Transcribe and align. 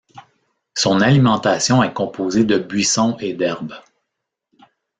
Son 0.73 0.99
alimentation 1.01 1.83
est 1.83 1.93
composée 1.93 2.43
de 2.43 2.57
buissons 2.57 3.17
et 3.19 3.33
d'herbes. 3.35 3.75